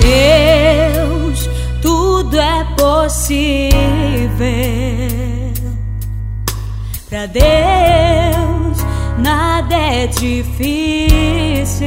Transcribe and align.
Deus, 0.00 1.48
tudo 1.82 2.38
é 2.38 2.64
possível. 2.76 3.70
Para 7.08 7.26
Deus, 7.26 8.78
nada 9.18 9.74
é 9.76 10.06
difícil. 10.06 11.86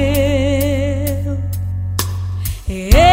Eu 2.68 3.13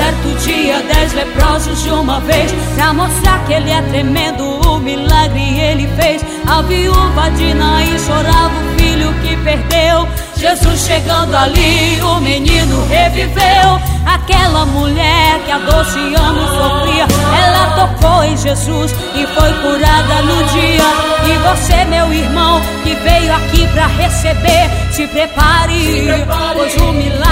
certo 0.00 0.28
dia 0.46 0.82
dez 0.82 1.12
leprosos 1.12 1.82
de 1.82 1.90
uma 1.90 2.20
vez. 2.20 2.50
Pra 2.74 2.94
mostrar 2.94 3.44
que 3.44 3.52
ele 3.52 3.70
é 3.70 3.82
tremendo, 3.82 4.42
o 4.66 4.78
milagre 4.78 5.60
ele 5.60 5.86
fez. 6.00 6.24
A 6.46 6.62
viúva 6.62 7.30
de 7.36 7.52
Naí 7.52 7.98
chorava 7.98 8.48
o 8.48 8.78
filho 8.78 9.12
que 9.22 9.36
perdeu. 9.44 10.08
Jesus 10.36 10.80
chegando 10.86 11.34
ali, 11.36 12.00
o 12.00 12.18
menino 12.20 12.86
reviveu. 12.86 13.78
Aquela 14.06 14.64
mulher 14.64 15.38
que 15.44 15.52
há 15.52 15.58
doze 15.58 16.14
anos 16.14 16.48
sofria. 16.50 17.06
Ela 17.44 17.64
tocou 17.76 18.24
em 18.24 18.36
Jesus 18.38 18.92
e 19.14 19.26
foi 19.26 19.52
curada 19.60 20.22
no 20.22 20.44
dia. 20.44 20.88
E 21.26 21.38
você, 21.46 21.84
meu 21.84 22.10
irmão, 22.12 22.58
que 22.82 22.94
veio 22.94 23.34
aqui 23.34 23.66
pra 23.68 23.86
receber 23.86 24.70
Se 24.92 25.06
prepare, 25.06 25.78
se 25.78 26.02
prepare. 26.06 26.54
pois 26.54 26.76
o 26.76 26.92
milagre 26.92 27.29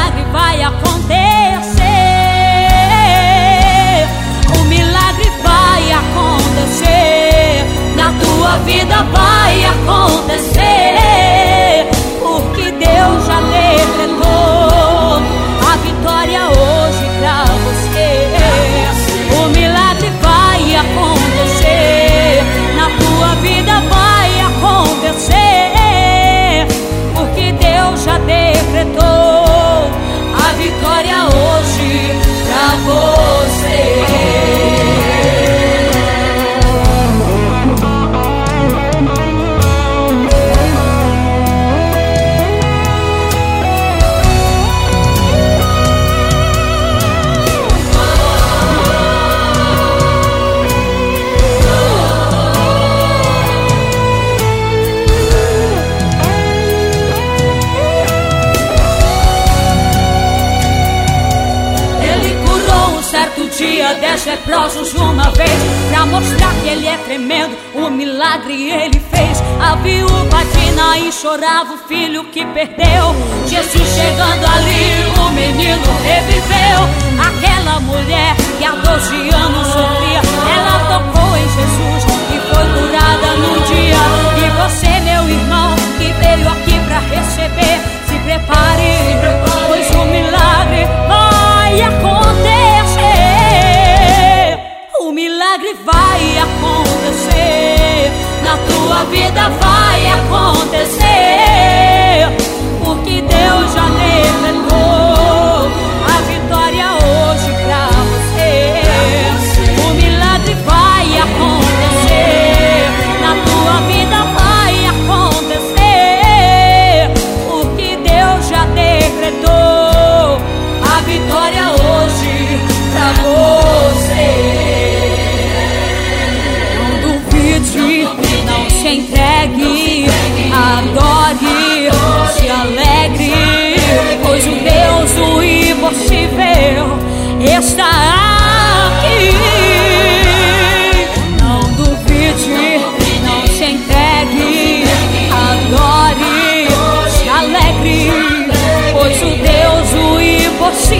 dia 63.88 63.94
dez 63.94 64.24
leprosos 64.24 64.92
uma 64.94 65.30
vez 65.30 65.50
Pra 65.90 66.04
mostrar 66.06 66.52
que 66.62 66.68
ele 66.68 66.86
é 66.86 66.96
tremendo 66.98 67.56
O 67.74 67.90
milagre 67.90 68.70
ele 68.70 69.00
fez. 69.10 69.42
A 69.60 69.76
viúva 69.76 70.44
de 70.52 70.70
Naim 70.72 71.10
chorava 71.10 71.74
o 71.74 71.78
filho 71.88 72.24
que 72.24 72.44
perdeu. 72.46 73.14
Jesus 73.46 73.88
chegando 73.88 74.46
ali 74.46 75.20
O 75.20 75.30
menino 75.30 75.86
reviveu. 76.02 77.28
Aquela 77.28 77.80
mulher 77.80 78.36
que 78.58 78.64
há 78.64 78.72
doze 78.72 79.34
anos 79.34 79.66
sofria 79.68 80.07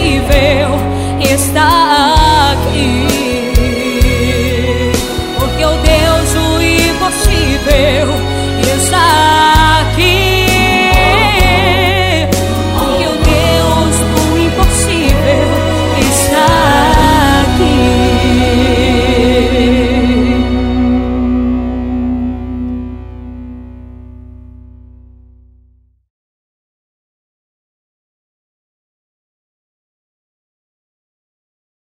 impossível 0.09 0.69
está 1.21 2.08